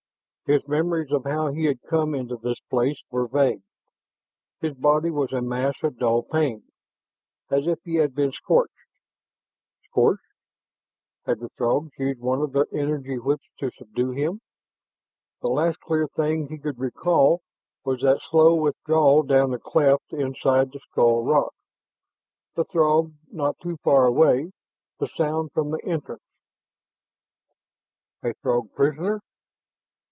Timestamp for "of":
1.13-1.23, 5.81-5.97, 12.41-12.51